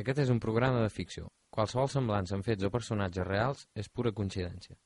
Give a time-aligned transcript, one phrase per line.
[0.00, 1.26] Aquest és un programa de ficció.
[1.52, 4.78] Qualsevol semblança amb fets o personatges reals és pura coincidència.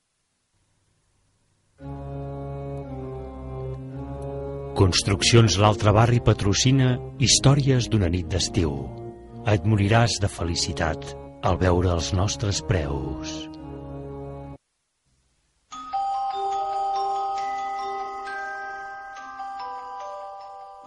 [4.75, 8.75] Construccions L'Altre Barri patrocina Històries d'una nit d'estiu.
[9.55, 11.13] Et moriràs de felicitat
[11.47, 13.37] al veure els nostres preus.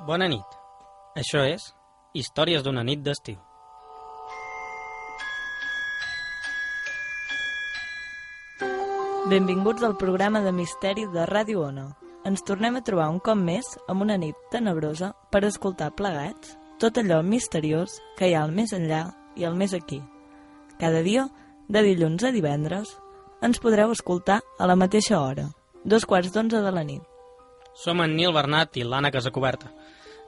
[0.08, 0.62] Bona nit.
[1.16, 1.72] Això és
[2.18, 3.47] Històries d'una nit d'estiu.
[9.28, 11.90] Benvinguts al programa de misteri de Ràdio Ona.
[12.24, 16.96] Ens tornem a trobar un cop més amb una nit tenebrosa per escoltar plegats tot
[17.02, 19.02] allò misteriós que hi ha al més enllà
[19.36, 20.00] i al més aquí.
[20.80, 21.28] Cada dia,
[21.68, 22.96] de dilluns a divendres,
[23.44, 25.50] ens podreu escoltar a la mateixa hora,
[25.84, 27.04] dos quarts d'onze de la nit.
[27.76, 29.74] Som en Nil Bernat i l'Anna Casacoberta.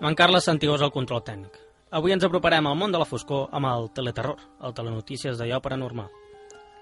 [0.02, 1.56] Amb en Carles Santigós al control tècnic.
[1.96, 6.12] Avui ens aproparem al món de la foscor amb el teleterror, el telenotícies d'allò paranormal.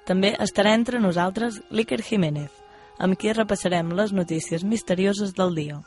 [0.07, 2.51] També estarà entre nosaltres l'Iker Jiménez,
[3.03, 5.81] amb qui repassarem les notícies misterioses del dia.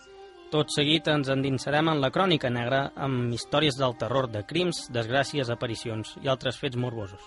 [0.50, 5.48] Tot seguit ens endinsarem en la crònica negra amb històries del terror de crims, desgràcies,
[5.48, 7.22] aparicions i altres fets morbosos.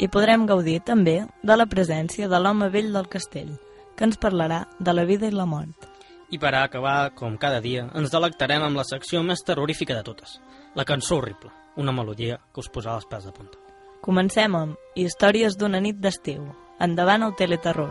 [0.00, 3.52] I podrem gaudir també de la presència de l'home vell del castell,
[3.94, 5.86] que ens parlarà de la vida i la mort.
[6.34, 10.40] I per acabar, com cada dia, ens delectarem amb la secció més terrorífica de totes,
[10.74, 13.63] la cançó horrible, una melodia que us posarà els pèls de punta.
[14.04, 16.42] Comencem amb Històries d'una nit d'estiu.
[16.84, 17.88] Endavant el teleterror.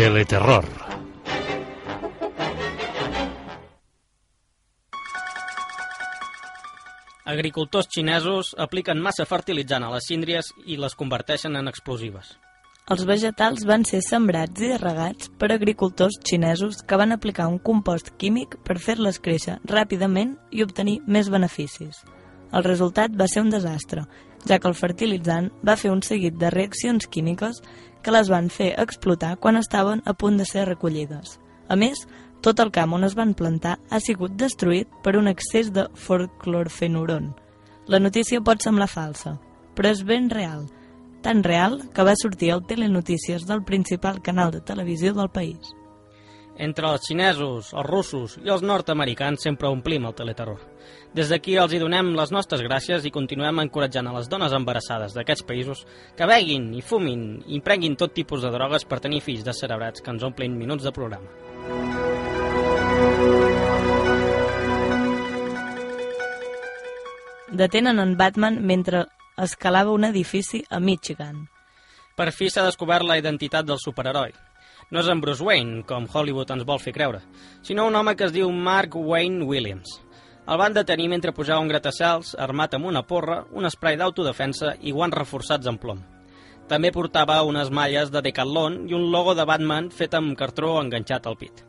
[0.00, 0.70] Teleterror.
[7.28, 12.38] Agricultors xinesos apliquen massa fertilitzant a les síndries i les converteixen en explosives.
[12.88, 18.14] Els vegetals van ser sembrats i regats per agricultors xinesos que van aplicar un compost
[18.16, 21.98] químic per fer-les créixer ràpidament i obtenir més beneficis.
[22.48, 24.06] El resultat va ser un desastre,
[24.48, 27.60] ja que el fertilitzant va fer un seguit de reaccions químiques
[28.00, 31.36] que les van fer explotar quan estaven a punt de ser recollides.
[31.68, 32.06] A més,
[32.40, 37.34] tot el camp on es van plantar ha sigut destruït per un excés de forclorfenuron.
[37.84, 39.36] La notícia pot semblar falsa,
[39.76, 40.64] però és ben real,
[41.22, 45.74] tan real que va sortir al telenotícies del principal canal de televisió del país.
[46.58, 50.58] Entre els xinesos, els russos i els nord-americans sempre omplim el teleterror.
[51.14, 55.14] Des d'aquí els hi donem les nostres gràcies i continuem encoratjant a les dones embarassades
[55.14, 55.84] d'aquests països
[56.18, 60.10] que beguin i fumin i prenguin tot tipus de drogues per tenir fills descerebrats que
[60.10, 61.30] ens omplin minuts de programa.
[67.48, 69.06] Detenen en Batman mentre
[69.38, 71.44] escalava un edifici a Michigan.
[72.18, 74.32] Per fi s'ha descobert la identitat del superheroi.
[74.90, 77.20] No és en Bruce Wayne, com Hollywood ens vol fer creure,
[77.62, 80.00] sinó un home que es diu Mark Wayne Williams.
[80.48, 84.94] El van detenir mentre pujava un gratacels armat amb una porra, un spray d'autodefensa i
[84.96, 86.00] guants reforçats amb plom.
[86.68, 91.28] També portava unes malles de Decathlon i un logo de Batman fet amb cartró enganxat
[91.28, 91.62] al pit.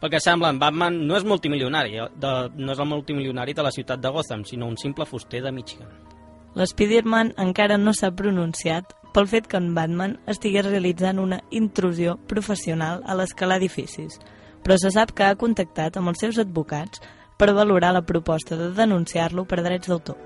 [0.00, 3.72] Pel que sembla, en Batman no és multimilionari, de, no és el multimilionari de la
[3.72, 6.09] ciutat de Gotham, sinó un simple fuster de Michigan.
[6.58, 13.04] L'Spiderman encara no s'ha pronunciat pel fet que en Batman estigués realitzant una intrusió professional
[13.06, 14.18] a l'escalar edificis,
[14.62, 17.02] però se sap que ha contactat amb els seus advocats
[17.38, 20.18] per valorar la proposta de denunciar-lo per drets d'autor.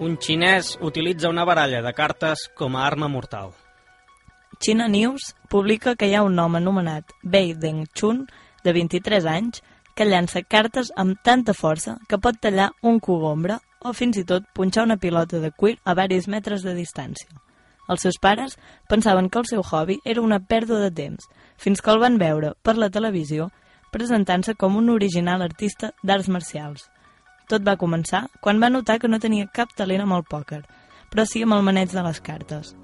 [0.00, 3.52] Un xinès utilitza una baralla de cartes com a arma mortal.
[4.60, 8.26] China News publica que hi ha un home anomenat Bei Deng Chun,
[8.64, 9.62] de 23 anys,
[9.96, 14.44] que llança cartes amb tanta força que pot tallar un cogombre o fins i tot
[14.54, 17.30] punxar una pilota de cuir a varis metres de distància.
[17.88, 18.58] Els seus pares
[18.90, 21.24] pensaven que el seu hobby era una pèrdua de temps,
[21.56, 23.48] fins que el van veure per la televisió
[23.94, 26.90] presentant-se com un original artista d'arts marcials.
[27.48, 30.64] Tot va començar quan va notar que no tenia cap talent amb el pòquer,
[31.08, 32.74] però sí amb el maneig de les cartes.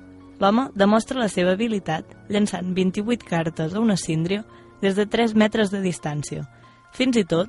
[0.41, 4.47] L'home demostra la seva habilitat llançant 28 cartes a una síndria
[4.81, 6.47] des de 3 metres de distància.
[6.93, 7.49] Fins i tot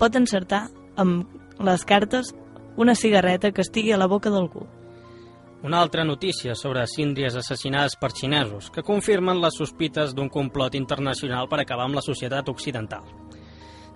[0.00, 0.66] pot encertar
[0.98, 2.34] amb les cartes
[2.76, 4.66] una cigarreta que estigui a la boca d'algú.
[5.62, 11.48] Una altra notícia sobre síndries assassinades per xinesos que confirmen les sospites d'un complot internacional
[11.48, 13.04] per acabar amb la societat occidental.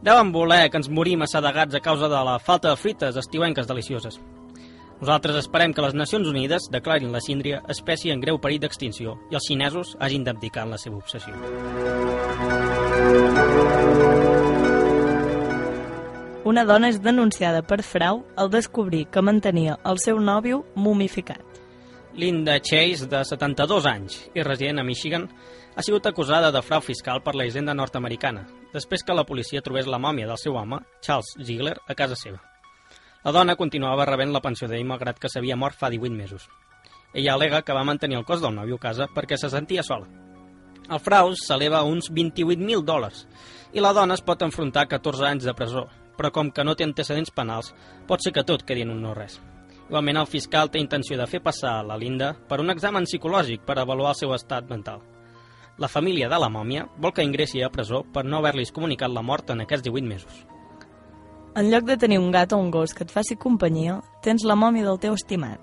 [0.05, 4.21] Deuen voler que ens morim assedegats a causa de la falta de frites estiuenques delicioses.
[5.01, 9.41] Nosaltres esperem que les Nacions Unides declarin la síndria espècie en greu perill d'extinció i
[9.41, 11.33] els xinesos hagin d'abdicar en la seva obsessió.
[16.45, 21.41] Una dona és denunciada per frau al descobrir que mantenia el seu nòvio mumificat.
[22.21, 25.25] Linda Chase, de 72 anys i resident a Michigan,
[25.75, 28.45] ha sigut acusada de frau fiscal per la hisenda nord-americana,
[28.75, 32.43] després que la policia trobés la mòmia del seu home, Charles Ziegler, a casa seva.
[33.25, 36.45] La dona continuava rebent la pensió d'ell malgrat que s'havia mort fa 18 mesos.
[37.15, 40.13] Ella alega que va mantenir el cos del nòvio a casa perquè se sentia sola.
[40.93, 43.27] El frau s'eleva a uns 28.000 dòlars
[43.73, 46.75] i la dona es pot enfrontar a 14 anys de presó, però com que no
[46.75, 47.75] té antecedents penals,
[48.09, 49.41] pot ser que tot quedi en un no-res.
[49.89, 53.79] Igualment, el fiscal té intenció de fer passar la Linda per un examen psicològic per
[53.79, 55.03] avaluar el seu estat mental.
[55.77, 59.23] La família de la mòmia vol que ingressi a presó per no haver-los comunicat la
[59.23, 60.45] mort en aquests 18 mesos.
[61.55, 64.57] En lloc de tenir un gat o un gos que et faci companyia, tens la
[64.59, 65.61] mòmia del teu estimat.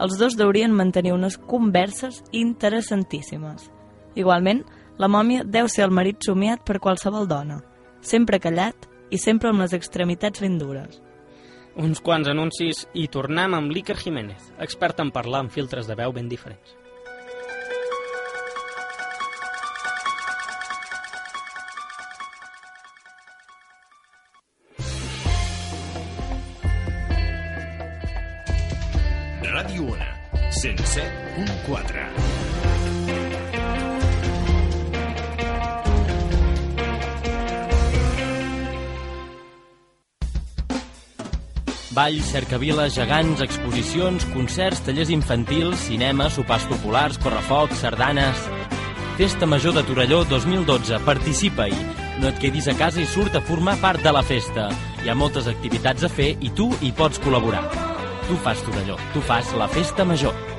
[0.00, 3.70] Els dos deurien mantenir unes converses interessantíssimes.
[4.16, 4.64] Igualment,
[4.98, 7.60] la mòmia deu ser el marit somiat per qualsevol dona,
[8.00, 11.00] sempre callat i sempre amb les extremitats ben dures.
[11.80, 16.12] Uns quants anuncis i tornem amb l'Iker Jiménez, expert en parlar amb filtres de veu
[16.14, 16.79] ben diferents.
[42.00, 48.40] Balls, cercaviles, gegants, exposicions, concerts, tallers infantils, cinema, sopars populars, correfocs, sardanes...
[49.18, 50.96] Festa Major de Torelló 2012.
[51.04, 51.76] Participa-hi.
[52.22, 54.70] No et quedis a casa i surt a formar part de la festa.
[55.04, 57.66] Hi ha moltes activitats a fer i tu hi pots col·laborar.
[58.30, 58.96] Tu fas Torelló.
[59.12, 60.49] Tu fas la Festa Major.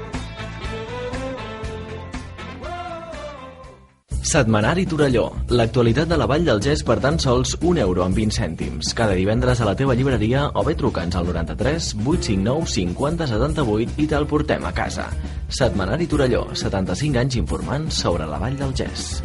[4.31, 5.25] Setmanari Torelló.
[5.51, 8.93] L'actualitat de la Vall del Gès per tan sols 1 euro amb 20 cèntims.
[8.95, 14.07] Cada divendres a la teva llibreria o bé truca'ns al 93 859 50 78 i
[14.07, 15.11] te'l portem a casa.
[15.49, 16.55] Setmanari Torelló.
[16.55, 19.19] 75 anys informant sobre la Vall del Gès.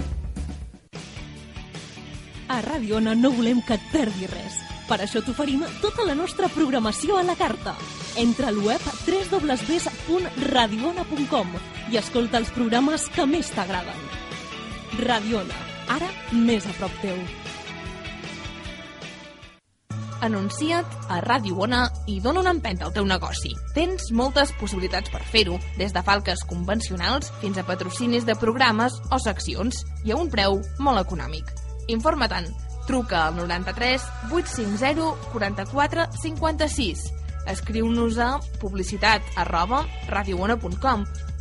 [2.50, 4.58] A Ràdio Ona no volem que et perdi res.
[4.90, 7.78] Per això t'oferim tota la nostra programació a la carta.
[8.18, 11.46] Entra al web www.radioona.com
[11.94, 14.25] i escolta els programes que més t'agraden.
[14.96, 15.56] Ràdio Ona,
[15.92, 17.18] ara més a prop teu.
[20.24, 23.52] Anuncia't a Ràdio Ona i dona una empenta al teu negoci.
[23.76, 29.20] Tens moltes possibilitats per fer-ho, des de falques convencionals fins a patrocinis de programes o
[29.20, 31.52] seccions, i a un preu molt econòmic.
[31.92, 32.48] Informa-te'n.
[32.88, 34.00] Truca al 93
[34.32, 37.04] 850 44 56.
[37.52, 38.32] Escriu-nos a
[38.64, 39.84] publicitat arroba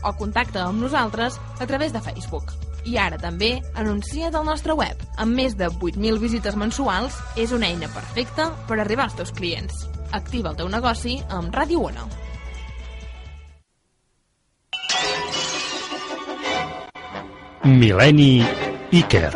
[0.03, 2.64] o contacta amb nosaltres a través de Facebook.
[2.85, 4.99] I ara també anuncia't al nostre web.
[5.17, 9.87] Amb més de 8.000 visites mensuals, és una eina perfecta per arribar als teus clients.
[10.13, 12.05] Activa el teu negoci amb Ràdio Ona.
[17.65, 18.45] Mil·lenni
[18.93, 19.31] Iker.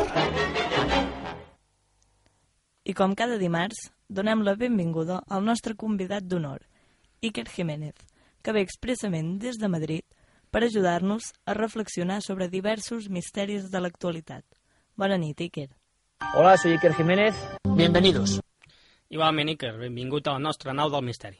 [2.86, 6.62] I com cada dimarts, donem la benvinguda al nostre convidat d'honor,
[7.26, 7.98] Iker Jiménez,
[8.46, 10.06] que ve expressament des de Madrid
[10.52, 14.46] per ajudar-nos a reflexionar sobre diversos misteris de l'actualitat.
[14.96, 15.70] Bona nit, Iker.
[16.36, 17.36] Hola, soy Iker Jiménez.
[17.64, 18.40] Bienvenidos.
[19.10, 21.40] Igualment, Iker, benvingut a la nostra nau del misteri.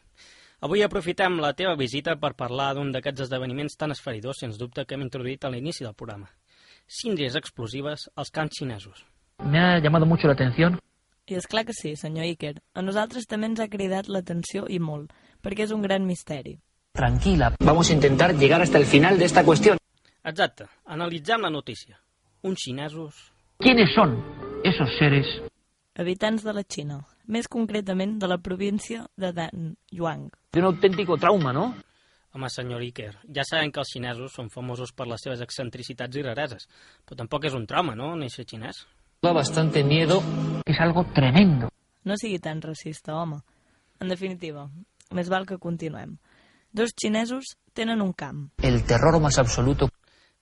[0.62, 4.98] Avui aprofitem la teva visita per parlar d'un d'aquests esdeveniments tan esferidors, sens dubte, que
[4.98, 6.28] hem introduït a l'inici del programa.
[6.88, 9.06] Síndries explosives als camps xinesos.
[9.40, 10.80] Me ha llamado mucho la atención.
[11.30, 12.58] I és clar que sí, senyor Iker.
[12.74, 15.14] A nosaltres també ens ha cridat l'atenció i molt,
[15.46, 16.58] perquè és un gran misteri.
[16.92, 19.78] Tranquila, vamos a intentar llegar hasta el final de esta cuestión.
[20.24, 22.00] Exacte, analitzem la notícia.
[22.42, 23.32] Uns xinesos...
[23.58, 24.24] ¿Quiénes son
[24.64, 25.26] esos seres?
[25.96, 30.30] Habitants de la Xina, més concretament de la província de Danyuan.
[30.54, 31.74] De un auténtico trauma, ¿no?
[32.32, 36.24] Home, senyor Iker, ja sabem que els xinesos són famosos per les seves excentricitats i
[36.24, 36.70] rareses,
[37.04, 38.86] però tampoc és un trauma, no?, néixer xinès.
[39.22, 40.22] Da bastante miedo.
[40.66, 41.68] Es algo tremendo.
[42.06, 43.42] No sigui tan racista, home.
[44.00, 44.70] En definitiva,
[45.12, 46.16] més val que continuem.
[46.72, 48.52] Dos xinesos tenen un camp.
[48.62, 49.90] El terror más absoluto.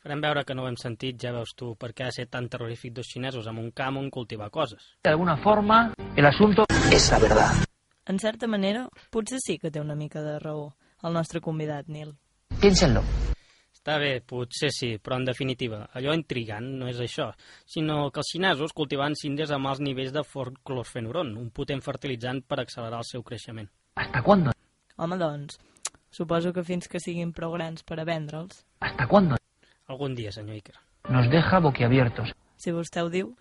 [0.03, 2.25] Farem veure que no ho hem sentit, ja veus tu, per què ha de ser
[2.27, 4.83] tan terrorífic dos xinesos amb un camp on cultivar coses.
[5.03, 7.63] De alguna forma, el asunto es la verdad.
[8.05, 12.11] En certa manera, potser sí que té una mica de raó, el nostre convidat, Nil.
[12.59, 13.03] Piénsenlo.
[13.71, 17.29] Està bé, potser sí, però en definitiva, allò intrigant no és això,
[17.63, 22.59] sinó que els xinesos cultivaven síndries amb alts nivells de clorfenuron, un potent fertilitzant per
[22.59, 23.71] accelerar el seu creixement.
[23.95, 24.51] ¿Hasta cuándo?
[24.97, 25.59] Home, doncs,
[26.16, 28.64] suposo que fins que siguin prou grans per a vendre'ls.
[28.80, 29.36] ¿Hasta cuándo?
[29.86, 30.76] Algun dia, senyor Iker.
[31.08, 32.32] Nos deja boquiabiertos.
[32.56, 33.34] Si vostè ho diu.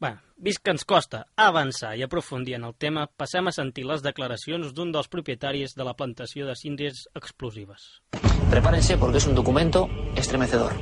[0.00, 4.02] Bé, vist que ens costa avançar i aprofundir en el tema, passem a sentir les
[4.02, 8.02] declaracions d'un dels propietaris de la plantació de síndries explosives.
[8.50, 10.72] Prepárense porque es un documento estremecedor.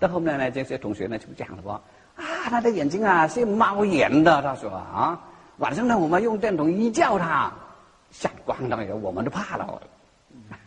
[0.00, 1.72] 到后面呢，这些同学呢就讲了说，
[2.16, 5.18] 啊，他的眼睛啊是冒烟的，他说啊，
[5.58, 7.52] 晚上呢我们用电筒一照他，
[8.10, 9.80] 闪光的，我们都怕了。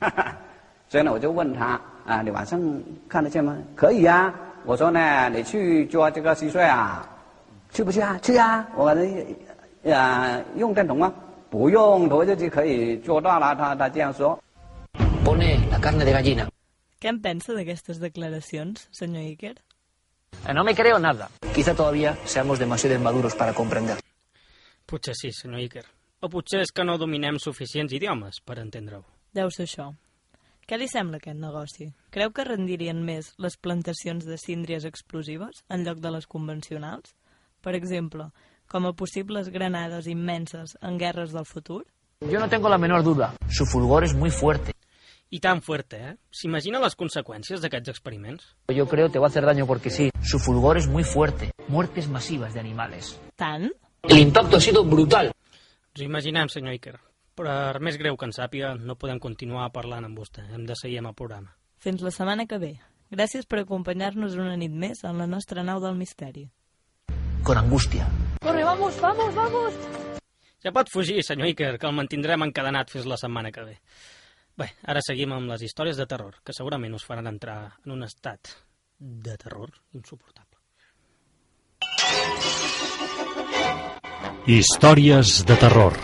[0.88, 2.60] 所以呢，我就问他啊，你晚上
[3.08, 3.58] 看得见吗？
[3.76, 4.34] 可以啊。
[4.66, 7.08] 我说呢，你去捉这个蟋蟀啊，
[7.72, 8.20] 去不去啊？
[8.22, 8.68] 去啊！
[8.76, 9.36] 我们
[9.94, 11.14] 啊用电筒吗？
[11.50, 13.56] 不用，我就就可以捉到了。
[13.56, 14.38] 他他这样说。
[15.24, 16.50] Pone la carne de gallina.
[17.00, 19.56] Què en pensa d'aquestes declaracions, senyor Iker?
[20.48, 21.30] Eh, No me creo nada.
[21.54, 23.98] Quizá todavía seamos demasiado inmaduros para comprender.
[24.86, 25.86] Potser sí, senyor Iker.
[26.22, 29.06] O potser és que no dominem suficients idiomes per entendre-ho.
[29.35, 29.89] Deu ser això.
[30.65, 31.89] Què li sembla aquest negoci?
[32.15, 37.17] Creu que rendirien més les plantacions de síndries explosives en lloc de les convencionals?
[37.61, 38.29] Per exemple,
[38.71, 41.83] com a possibles granades immenses en guerres del futur?
[42.21, 43.35] Yo no tengo la menor duda.
[43.51, 44.73] Su fulgor es muy fuerte.
[45.31, 46.13] I tan fuerte, eh?
[46.31, 48.53] S'imagina les conseqüències d'aquests experiments?
[48.71, 50.11] Yo creo te va a hacer daño porque sí.
[50.23, 51.51] Su fulgor es muy fuerte.
[51.67, 53.19] Muertes masivas de animales.
[53.35, 53.73] Tant?
[54.05, 55.33] El impacto ha sido brutal.
[55.95, 57.01] Ens ho imaginem, senyor Iker.
[57.35, 60.45] Per més greu que en sàpiga, no podem continuar parlant amb vostè.
[60.55, 61.55] Hem de seguir amb el programa.
[61.83, 62.75] Fins la setmana que ve.
[63.15, 66.47] Gràcies per acompanyar-nos una nit més en la nostra nau del misteri.
[67.45, 68.07] Con angustia.
[68.41, 69.75] Corre, vamos, vamos, vamos.
[70.65, 73.77] Ja pot fugir, senyor Iker, que el mantindrem encadenat fins la setmana que ve.
[74.57, 78.07] Bé, ara seguim amb les històries de terror, que segurament us faran entrar en un
[78.07, 78.55] estat
[78.99, 80.55] de terror insuportable.
[84.47, 85.99] Històries de terror.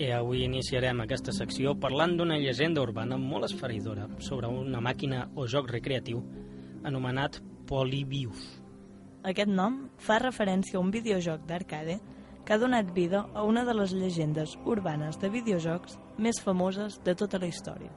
[0.00, 5.44] I avui iniciarem aquesta secció parlant d'una llegenda urbana molt esferidora sobre una màquina o
[5.44, 6.22] joc recreatiu
[6.88, 7.36] anomenat
[7.68, 8.46] Polybius.
[9.28, 11.98] Aquest nom fa referència a un videojoc d'arcade
[12.46, 17.12] que ha donat vida a una de les llegendes urbanes de videojocs més famoses de
[17.12, 17.92] tota la història.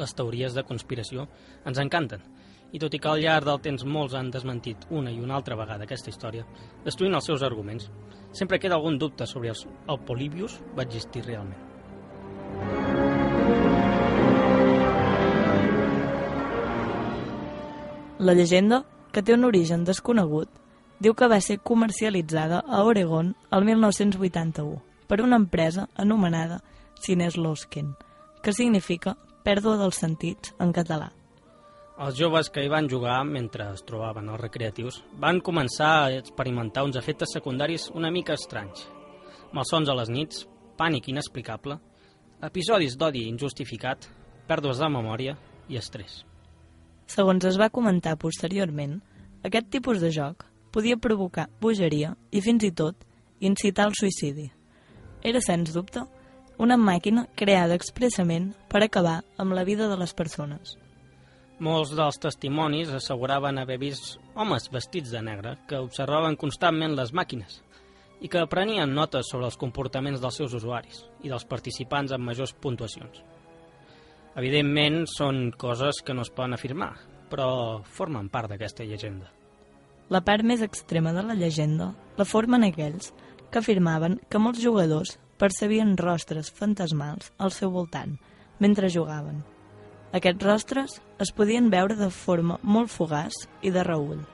[0.00, 1.28] Les teories de conspiració
[1.68, 2.24] ens encanten,
[2.72, 5.56] i tot i que al llarg del temps molts han desmentit una i una altra
[5.58, 6.46] vegada aquesta història,
[6.84, 7.90] destruint els seus arguments,
[8.32, 11.66] sempre queda algun dubte sobre el, el Polybius va existir realment.
[18.20, 20.50] La llegenda, que té un origen desconegut,
[21.00, 26.60] diu que va ser comercialitzada a Oregon el 1981 per una empresa anomenada
[27.00, 27.94] Cines Losken,
[28.44, 31.08] que significa pèrdua dels sentits en català.
[32.00, 36.86] Els joves que hi van jugar mentre es trobaven als recreatius van començar a experimentar
[36.86, 38.86] uns efectes secundaris una mica estranys.
[39.52, 40.46] Malsons a les nits,
[40.80, 41.76] pànic inexplicable,
[42.48, 44.08] episodis d'odi injustificat,
[44.48, 45.36] pèrdues de memòria
[45.68, 46.22] i estrès.
[47.04, 48.96] Segons es va comentar posteriorment,
[49.44, 52.96] aquest tipus de joc podia provocar bogeria i fins i tot
[53.44, 54.48] incitar al suïcidi.
[55.20, 56.08] Era, sens dubte,
[56.56, 60.79] una màquina creada expressament per acabar amb la vida de les persones.
[61.60, 67.58] Molts dels testimonis asseguraven haver vist homes vestits de negre que observaven constantment les màquines
[68.24, 72.54] i que prenien notes sobre els comportaments dels seus usuaris i dels participants amb majors
[72.56, 73.20] puntuacions.
[74.40, 76.94] Evidentment, són coses que no es poden afirmar,
[77.28, 79.28] però formen part d'aquesta llegenda.
[80.08, 83.12] La part més extrema de la llegenda la formen aquells
[83.52, 88.16] que afirmaven que molts jugadors percebien rostres fantasmals al seu voltant
[88.64, 89.42] mentre jugaven.
[90.10, 94.24] Aquests rostres es podien veure de forma molt fugaç i de reull.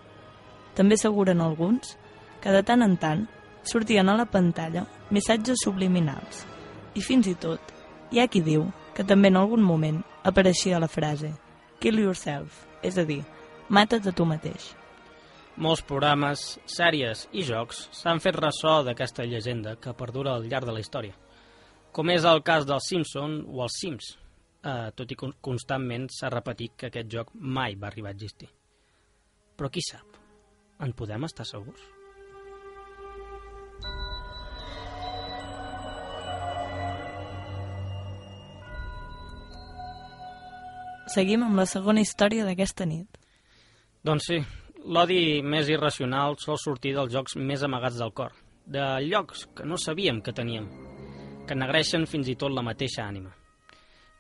[0.76, 1.96] També asseguren alguns
[2.40, 3.26] que de tant en tant
[3.66, 6.44] sortien a la pantalla missatges subliminals
[6.96, 7.74] i fins i tot
[8.12, 8.64] hi ha qui diu
[8.96, 11.34] que també en algun moment apareixia la frase
[11.80, 13.20] Kill yourself, és a dir,
[13.68, 14.70] mata't a tu mateix.
[15.60, 20.72] Molts programes, sèries i jocs s'han fet ressò d'aquesta llegenda que perdura al llarg de
[20.72, 21.12] la història,
[21.92, 24.14] com és el cas dels Simpson o els Sims,
[24.66, 28.48] eh, tot i que constantment s'ha repetit que aquest joc mai va arribar a existir.
[29.56, 30.18] Però qui sap?
[30.84, 31.80] En podem estar segurs?
[41.06, 43.20] Seguim amb la segona història d'aquesta nit.
[44.04, 44.40] Doncs sí,
[44.84, 48.34] l'odi més irracional sol sortir dels jocs més amagats del cor,
[48.66, 50.68] de llocs que no sabíem que teníem,
[51.46, 53.32] que negreixen fins i tot la mateixa ànima.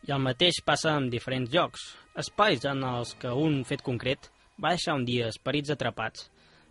[0.06, 1.82] I el mateix passa amb diferents jocs,
[2.14, 4.30] espais en els que un fet concret
[4.62, 6.28] va deixar un dia esperits atrapats,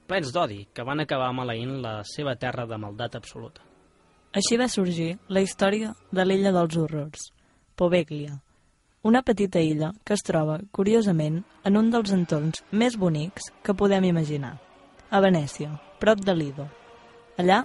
[0.07, 3.61] plens d'odi, que van acabar maleint la seva terra de maldat absoluta.
[4.35, 7.29] Així va sorgir la història de l'illa dels horrors,
[7.75, 8.39] Poveglia,
[9.05, 14.07] una petita illa que es troba, curiosament, en un dels entorns més bonics que podem
[14.07, 14.55] imaginar,
[15.11, 16.65] a Venècia, prop de Lido.
[17.37, 17.59] Allà,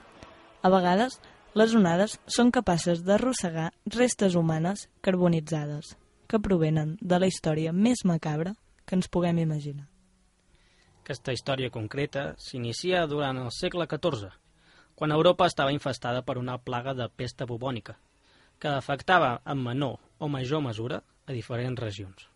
[0.60, 1.16] a vegades,
[1.54, 5.96] les onades són capaces d'arrossegar restes humanes carbonitzades,
[6.30, 8.54] que provenen de la història més macabra
[8.86, 9.88] que ens puguem imaginar.
[11.02, 14.30] Aquesta història concreta s'inicia durant el segle XIV,
[14.94, 17.96] quan Europa estava infestada per una plaga de pesta bubònica,
[18.60, 22.28] que afectava en menor o major mesura a diferents regions.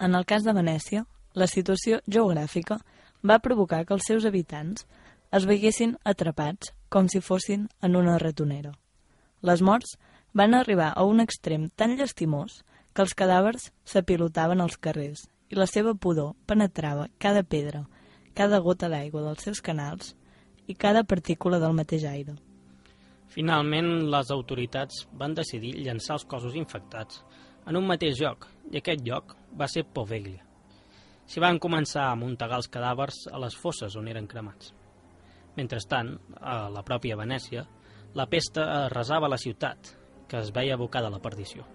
[0.00, 2.80] En el cas de Venècia, la situació geogràfica
[3.22, 4.88] va provocar que els seus habitants
[5.34, 8.70] es veiessin atrapats com si fossin en una ratonera.
[9.42, 9.96] Les morts
[10.32, 12.60] van arribar a un extrem tan llastimós
[12.94, 17.82] que els cadàvers s'apilotaven als carrers i la seva pudor penetrava cada pedra,
[18.38, 20.14] cada gota d'aigua dels seus canals
[20.70, 22.36] i cada partícula del mateix aire.
[23.34, 27.24] Finalment, les autoritats van decidir llançar els cossos infectats
[27.66, 30.44] en un mateix lloc, i aquest lloc va ser Poveglia.
[31.26, 34.74] S'hi van començar a muntegar els cadàvers a les fosses on eren cremats.
[35.54, 37.64] Mentrestant, a la pròpia Venècia,
[38.14, 39.92] la pesta arrasava la ciutat,
[40.28, 41.66] que es veia abocada a la perdició.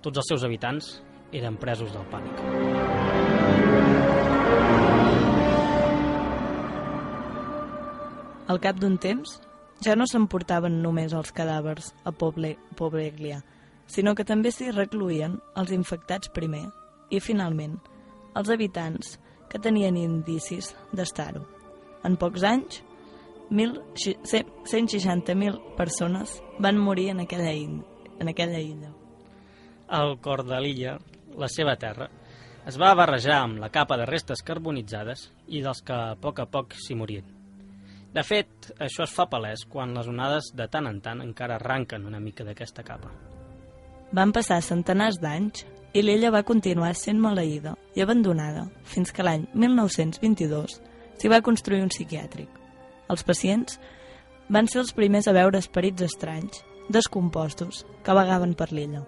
[0.00, 0.90] Tots els seus habitants
[1.32, 2.40] eren presos del pànic.
[8.50, 9.36] Al cap d'un temps,
[9.84, 13.38] ja no s'emportaven només els cadàvers a Poble, Pobreglia,
[13.86, 16.64] sinó que també s'hi recluïen els infectats primer
[17.10, 17.78] i, finalment,
[18.34, 19.16] els habitants
[19.50, 21.44] que tenien indicis d'estar-ho.
[22.06, 22.82] En pocs anys,
[23.50, 28.92] 160.000 persones van morir en aquella, en aquella illa.
[29.88, 30.98] Al cor de l'illa,
[31.36, 32.08] la seva terra,
[32.68, 36.46] es va barrejar amb la capa de restes carbonitzades i dels que a poc a
[36.46, 37.24] poc s'hi morien.
[38.14, 42.06] De fet, això es fa palès quan les onades de tant en tant encara arranquen
[42.06, 43.10] una mica d'aquesta capa.
[44.12, 45.64] Van passar centenars d'anys
[45.94, 50.80] i l'illa va continuar sent maleïda i abandonada fins que l'any 1922
[51.18, 52.59] s'hi va construir un psiquiàtric.
[53.10, 53.80] Els pacients
[54.50, 59.02] van ser els primers a veure esperits estranys, descompostos, que vagaven per l'illa.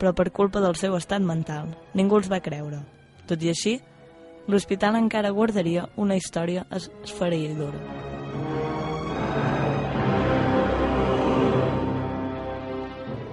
[0.00, 2.80] Però per culpa del seu estat mental, ningú els va creure.
[3.30, 3.76] Tot i així,
[4.50, 7.82] l'hospital encara guardaria una història esfereïdora.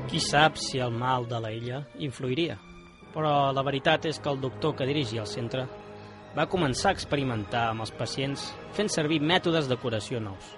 [0.07, 2.55] Qui sap si el mal de la illa influiria,
[3.13, 5.65] però la veritat és que el doctor que dirigia el centre
[6.37, 10.51] va començar a experimentar amb els pacients fent servir mètodes de curació nous.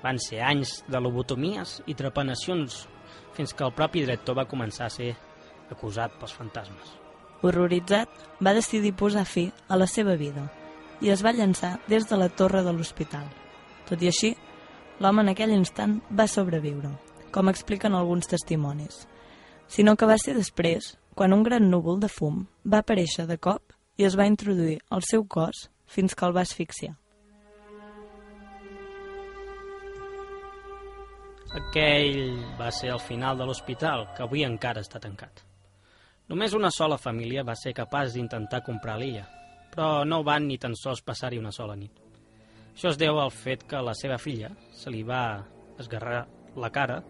[0.00, 2.86] Van ser anys de lobotomies i trepanacions
[3.36, 5.10] fins que el propi director va començar a ser
[5.68, 6.94] acusat pels fantasmes.
[7.44, 8.08] Horroritzat,
[8.40, 10.48] va decidir posar fi a la seva vida
[11.04, 13.28] i es va llançar des de la torre de l'hospital.
[13.86, 14.32] Tot i així,
[15.04, 16.94] l'home en aquell instant va sobreviure,
[17.30, 19.04] com expliquen alguns testimonis,
[19.68, 23.67] sinó que va ser després, quan un gran núvol de fum va aparèixer de cop
[23.98, 26.94] i es va introduir al seu cos fins que el va asfixiar.
[31.58, 35.42] Aquell va ser el final de l'hospital, que avui encara està tancat.
[36.28, 39.24] Només una sola família va ser capaç d'intentar comprar l'illa,
[39.72, 42.04] però no van ni tan sols passar-hi una sola nit.
[42.74, 45.42] Això es deu al fet que la seva filla se li va
[45.80, 47.02] esgarrar la cara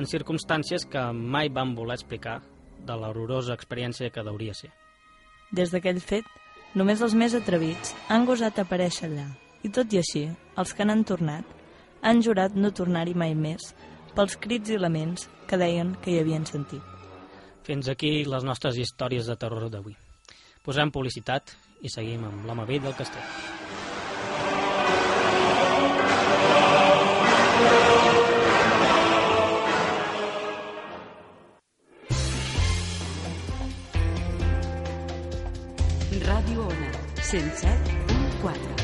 [0.00, 2.40] en circumstàncies que mai van voler explicar
[2.82, 4.72] de l'horrorosa experiència que deuria ser.
[5.52, 6.24] Des d'aquell fet,
[6.74, 9.26] només els més atrevits han gosat aparèixer allà,
[9.62, 10.24] i tot i així,
[10.56, 11.44] els que n'han tornat
[12.02, 13.68] han jurat no tornar-hi mai més
[14.16, 16.82] pels crits i laments que deien que hi havien sentit.
[17.62, 19.94] Fins aquí les nostres històries de terror d'avui.
[20.64, 23.51] Posem publicitat i seguim amb l'home vell del castell.
[37.32, 38.81] Ona, 107.4.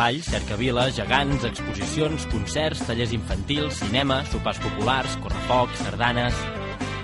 [0.00, 6.38] Balls, cercaviles, gegants, exposicions, concerts, tallers infantils, cinema, sopars populars, correfocs, sardanes...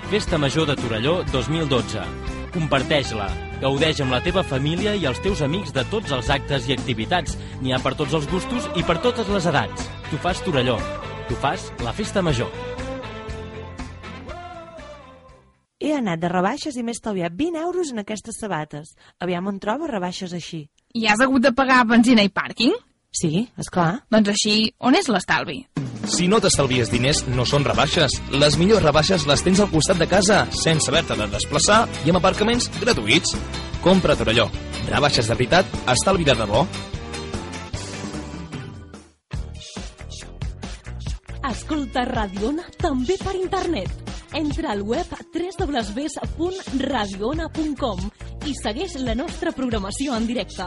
[0.09, 2.01] Festa Major de Torelló 2012.
[2.55, 3.27] Comparteix-la.
[3.61, 7.37] Gaudeix amb la teva família i els teus amics de tots els actes i activitats.
[7.61, 9.85] N'hi ha per tots els gustos i per totes les edats.
[10.09, 10.79] Tu fas Torelló.
[11.29, 12.49] Tu fas la Festa Major.
[15.77, 18.95] He anat de rebaixes i m'he estalviat 20 euros en aquestes sabates.
[19.21, 20.65] Aviam on trobo rebaixes així.
[20.97, 22.73] I has hagut de pagar benzina i pàrquing?
[23.17, 24.03] Sí, és clar.
[24.13, 25.65] Doncs així, on és l'estalvi?
[26.07, 28.11] Si no t'estalvies diners, no són rebaixes.
[28.31, 32.19] Les millors rebaixes les tens al costat de casa, sense haver-te de desplaçar i amb
[32.21, 33.29] aparcaments gratuïts.
[33.83, 34.47] Compra a Torelló.
[34.87, 36.61] Rebaixes de veritat, estalvi de debò.
[41.47, 43.89] Escolta Radiona també per internet.
[44.37, 47.99] Entra al web www.radiona.com
[48.45, 50.65] i segueix la nostra programació en directe.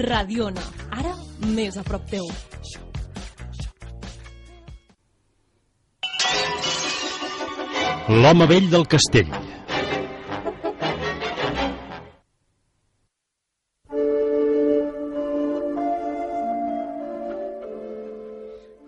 [0.00, 1.14] Radiona, ara
[1.44, 2.26] més a prop teu.
[8.08, 9.30] L'home vell del castell.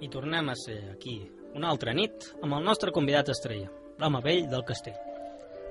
[0.01, 1.17] I tornem a ser aquí,
[1.57, 5.01] una altra nit, amb el nostre convidat estrella, l'home vell del castell.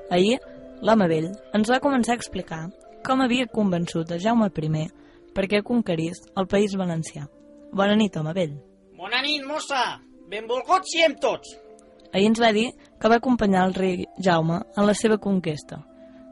[0.10, 0.39] Ahir,
[0.82, 2.65] l'home vell ens va començar a explicar
[3.06, 4.88] com havia convençut a Jaume I
[5.36, 7.28] perquè conquerís el País Valencià.
[7.76, 8.56] Bona nit, home vell.
[8.95, 10.00] Bona nit, mossa!
[10.32, 11.52] Benvolguts siem tots!
[12.15, 12.69] Ahir ens va dir
[13.02, 15.82] que va acompanyar el rei Jaume en la seva conquesta.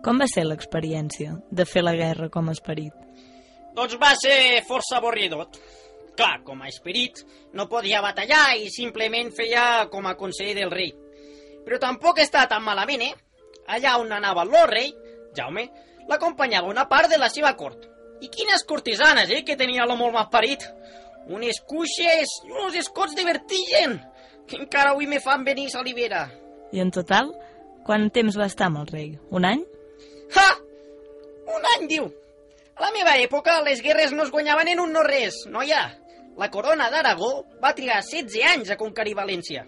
[0.04, 2.96] Com va ser l'experiència de fer la guerra com a esperit?
[3.76, 5.60] Doncs va ser força avorridot.
[6.16, 7.24] Clar, com a esperit,
[7.58, 10.92] no podia batallar i simplement feia com a conseller del rei.
[11.66, 13.14] Però tampoc està tan malament, eh?
[13.68, 14.94] Allà on anava el rei,
[15.36, 15.68] Jaume,
[16.08, 17.93] l'acompanyava una part de la seva cort.
[18.24, 20.64] I quines cortesanes, eh, que tenia l'home molt esperit.
[21.28, 24.00] Unes cuixes i uns escots de vertigen,
[24.48, 26.26] que encara avui me fan venir salivera.
[26.72, 27.32] I en total,
[27.86, 29.10] quant temps va estar amb el rei?
[29.32, 29.64] Un any?
[30.36, 30.50] Ha!
[31.54, 32.08] Un any, diu.
[32.74, 35.84] A la meva època, les guerres no es guanyaven en un no res, noia.
[36.40, 39.68] La corona d'Aragó va trigar 16 anys a conquerir València.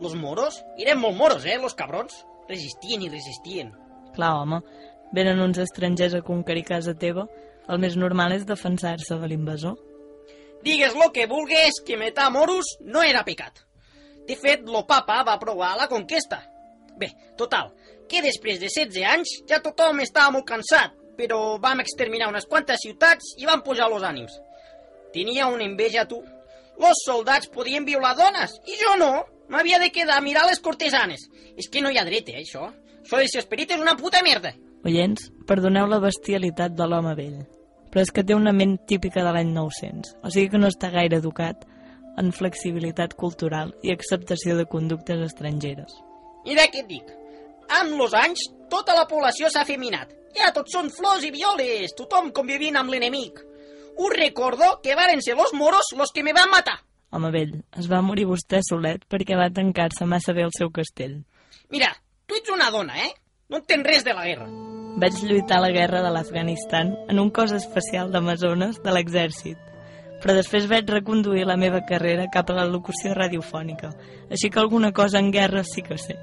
[0.00, 2.20] Los moros eren molt moros, eh, los cabrons.
[2.46, 3.72] Resistien i resistien.
[4.14, 4.60] Clar, home,
[5.16, 7.26] venen uns estrangers a conquerir casa teva,
[7.68, 9.76] el més normal és defensar-se de l'invasor.
[10.66, 13.62] Digues lo que vulgues, que matar moros no era pecat.
[14.26, 16.40] De fet, lo papa va aprovar la conquesta.
[16.98, 17.70] Bé, total,
[18.08, 22.82] que després de 16 anys ja tothom estava molt cansat, però vam exterminar unes quantes
[22.82, 24.34] ciutats i van pujar los ànims.
[25.14, 26.18] Tenia una enveja, tu.
[26.78, 29.12] Los soldats podien violar dones, i jo no.
[29.48, 31.28] M'havia de quedar a mirar les cortesanes.
[31.56, 32.66] És que no hi ha dret, eh, això.
[33.04, 34.50] Això de ser esperit és una puta merda.
[34.84, 37.38] Oients, perdoneu la bestialitat de l'home vell,
[37.96, 40.90] però és que té una ment típica de l'any 900, o sigui que no està
[40.92, 41.62] gaire educat
[42.20, 45.94] en flexibilitat cultural i acceptació de conductes estrangeres.
[46.44, 47.08] Mira què et dic.
[47.78, 50.12] Amb los anys, tota la població s'ha feminat.
[50.36, 53.40] Ja tots són flors i violes, tothom convivint amb l'enemic.
[53.96, 56.82] Us recordo que varen ser los moros los que me van matar.
[57.16, 61.22] Home vell, es va morir vostè solet perquè va tancar-se massa bé al seu castell.
[61.72, 61.94] Mira,
[62.28, 63.14] tu ets una dona, eh?
[63.48, 64.75] No entens res de la guerra.
[64.96, 69.58] Vaig lluitar a la guerra de l'Afganistan en un cos especial d'amazones de l'exèrcit,
[70.22, 73.90] però després vaig reconduir la meva carrera cap a la locució radiofònica,
[74.32, 76.16] així que alguna cosa en guerra sí que sé.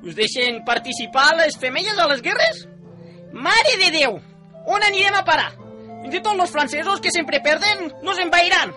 [0.00, 2.64] Us deixen participar les femelles a les guerres?
[3.36, 4.16] Mare de Déu!
[4.64, 5.50] On anirem a parar?
[6.00, 8.72] Fins i tot els francesos que sempre perden nos envairan.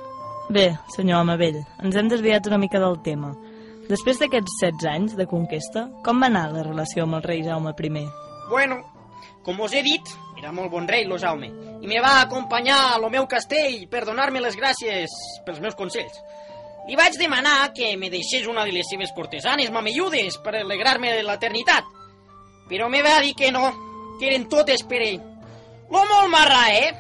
[0.51, 3.31] Bé, senyor home vell, ens hem desviat una mica del tema.
[3.88, 7.71] Després d'aquests 16 anys de conquesta, com va anar la relació amb el rei Jaume
[7.71, 8.03] I?
[8.49, 8.83] Bueno,
[9.43, 11.49] com us he dit, era molt bon rei, lo Jaume,
[11.84, 15.12] i me va acompanyar a lo meu castell per donar-me les gràcies
[15.45, 16.19] pels meus consells.
[16.88, 21.23] Li vaig demanar que me deixés una de les seves cortesanes mamelludes per alegrar-me de
[21.23, 21.88] l'eternitat,
[22.67, 23.69] però me va dir que no,
[24.19, 25.21] que eren totes per ell.
[25.91, 26.91] Lo molt marrà, eh?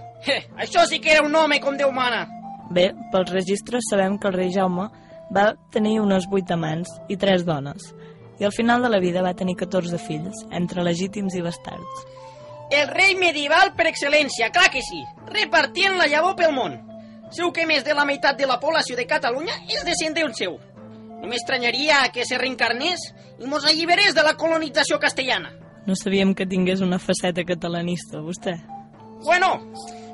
[0.63, 2.25] Això sí que era un home com Déu mana.
[2.71, 4.87] Bé, pels registres sabem que el rei Jaume
[5.35, 7.91] va tenir unes vuit amants i tres dones,
[8.39, 12.05] i al final de la vida va tenir 14 fills, entre legítims i bastards.
[12.71, 16.77] El rei medieval per excel·lència, clar que sí, repartient la llavor pel món.
[17.33, 20.59] Segur que més de la meitat de la població de Catalunya és descendent seu.
[21.19, 23.03] No m'estranyaria que se reencarnés
[23.39, 25.53] i mos alliberés de la colonització castellana.
[25.87, 28.53] No sabíem que tingués una faceta catalanista, vostè.
[29.23, 29.55] Bueno,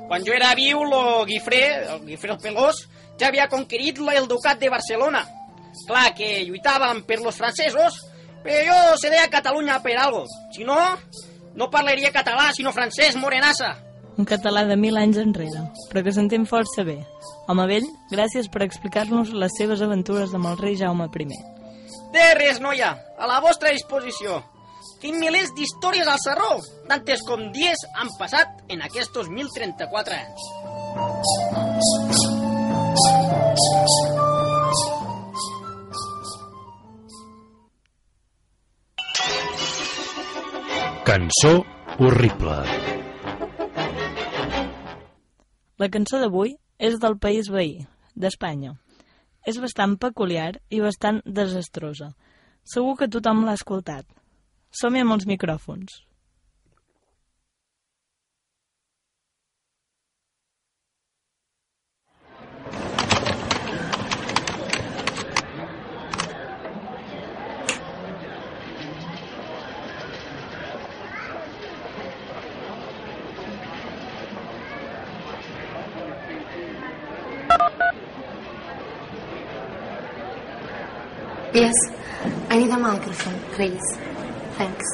[0.08, 2.86] quan jo era viu, lo Guifré, el Guifré el Pelós,
[3.18, 5.26] ja havia conquerit el ducat de Barcelona.
[5.86, 8.00] Clar que lluitàvem per los francesos,
[8.42, 10.24] però jo se deia Catalunya per algo.
[10.54, 10.78] Si no,
[11.54, 13.76] no parlaria català, sinó francès, morenassa.
[14.18, 16.98] Un català de mil anys enrere, però que s'entén força bé.
[17.48, 21.26] Home vell, gràcies per explicar-nos les seves aventures amb el rei Jaume I.
[22.12, 24.42] De res, noia, a la vostra disposició.
[25.00, 30.40] Tinc milers d'històries al serró, tantes com dies han passat en aquests 1034 anys.
[41.00, 41.64] Cançó
[41.98, 42.56] horrible.
[45.80, 48.74] La cançó d'avui és del país veí, d'Espanya.
[49.48, 52.10] És bastant peculiar i bastant desastrosa.
[52.68, 54.04] Segur que tothom l'ha escoltat.
[54.76, 56.02] Som-hi amb els micròfons.
[81.60, 81.74] Yes,
[82.48, 83.84] I need a microphone, please.
[84.56, 84.86] Thanks.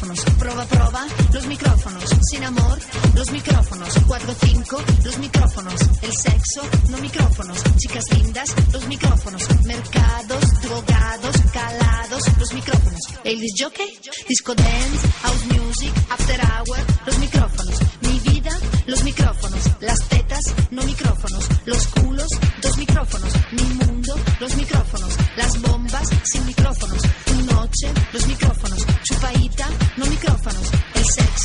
[0.00, 0.24] Micrófonos.
[0.38, 2.04] Proba, proba, los micrófonos.
[2.30, 2.78] Sin amor,
[3.14, 3.94] los micrófonos.
[4.06, 5.80] Cuatro, cinco, los micrófonos.
[6.02, 7.58] El sexo, no micrófonos.
[7.76, 9.42] Chicas lindas, los micrófonos.
[9.64, 13.00] Mercados, drogados, calados, los micrófonos.
[13.24, 17.78] Ladies jockey, disco dance, house music, after hour, los micrófonos.
[18.00, 19.60] Mi vida, los micrófonos.
[19.80, 21.44] Las tetas, no micrófonos.
[21.66, 22.28] Los culos,
[22.62, 23.32] dos micrófonos.
[23.52, 23.79] Mi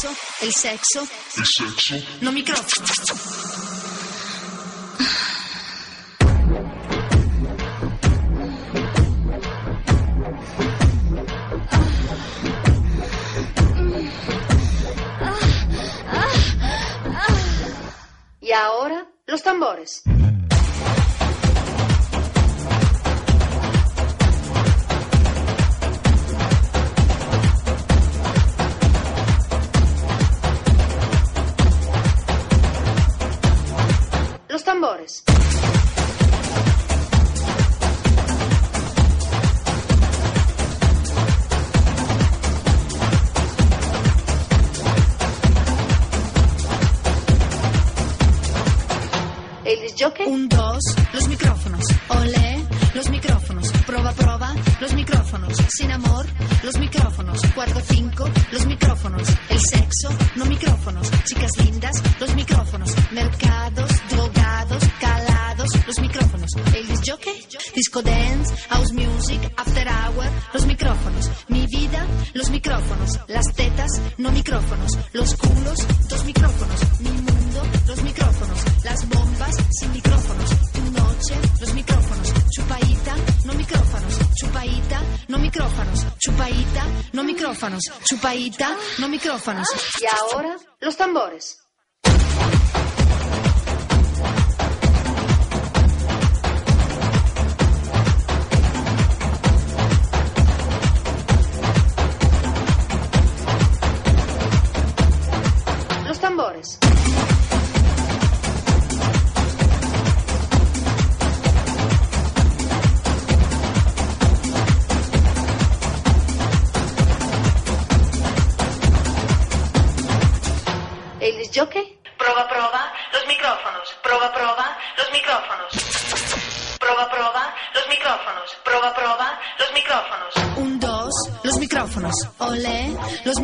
[0.06, 2.91] El sexo, el sexo, el sexo, no micrófonos.
[18.41, 20.04] Y ahora, los tambores.
[88.04, 89.67] Chupaita, no micrófonos.
[90.01, 91.64] Y ahora, los tambores.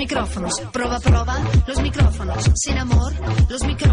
[0.01, 0.59] Micrófonos.
[0.71, 1.37] Proba, proba,
[1.67, 2.51] los micrófonos.
[2.55, 3.13] Sin amor,
[3.47, 3.90] los micrófonos.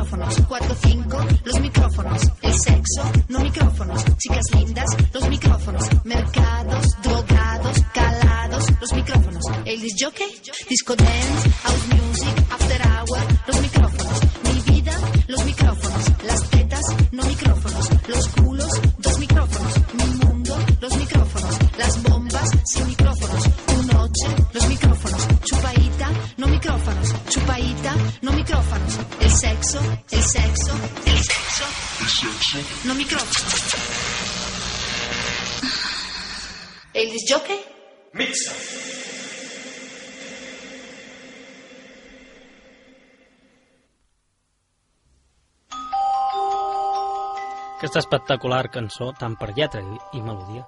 [48.09, 50.65] Espectacular cançó, tant per lletra i, i melodia,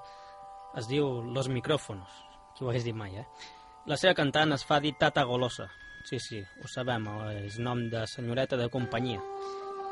[0.77, 2.11] es diu Los Micrófonos.
[2.53, 3.25] Qui ho hagués dit mai, eh?
[3.89, 5.71] La seva cantant es fa dir Tata Golosa.
[6.05, 7.07] Sí, sí, ho sabem,
[7.47, 9.23] és nom de senyoreta de companyia.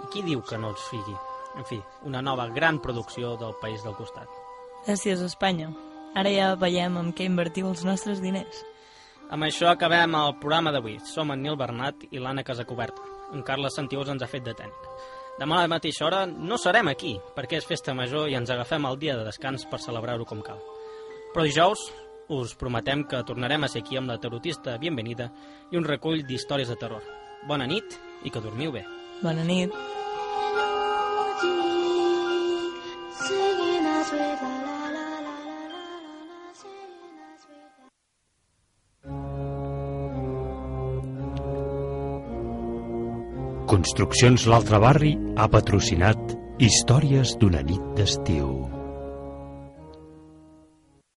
[0.04, 1.16] I qui diu que no els figui?
[1.56, 4.28] En fi, una nova gran producció del país del costat.
[4.84, 5.72] Gràcies, Espanya.
[6.16, 8.60] Ara ja veiem en què invertiu els nostres diners.
[9.32, 10.98] Amb això acabem el programa d'avui.
[11.04, 13.08] Som en Nil Bernat i l'Anna Casacoberta.
[13.32, 15.16] En Carles Santiós ens ha fet de tècnic.
[15.38, 18.88] Demà a la mateixa hora no serem aquí, perquè és festa major i ens agafem
[18.88, 20.58] el dia de descans per celebrar-ho com cal.
[21.30, 21.84] Però dijous
[22.34, 25.30] us prometem que tornarem a ser aquí amb la tarotista Bienvenida
[25.70, 27.06] i un recull d'històries de terror.
[27.46, 27.94] Bona nit
[28.26, 28.82] i que dormiu bé.
[29.22, 29.70] Bona nit.
[43.78, 48.77] Construccions L'Altre Barri ha patrocinat Històries d'una nit d'estiu.